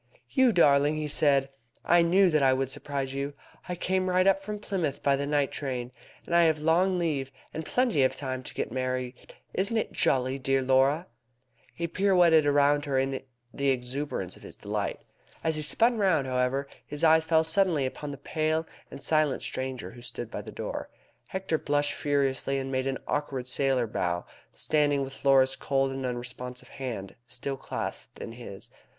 [0.31, 1.49] "You darling!" he said;
[1.85, 3.35] "I knew that I would surprise you.
[3.69, 5.91] I came right up from Plymouth by the night train.
[6.25, 9.13] And I have long leave, and plenty of time to get married.
[9.53, 11.05] Isn't it jolly, dear Laura?"
[11.75, 13.21] He pirouetted round with her in
[13.53, 14.99] the exuberance of his delight.
[15.43, 19.91] As he spun round, however, his eyes fell suddenly upon the pale and silent stranger
[19.91, 20.89] who stood by the door.
[21.27, 26.69] Hector blushed furiously, and made an awkward sailor bow, standing with Laura's cold and unresponsive
[26.69, 28.71] hand still clasped in his.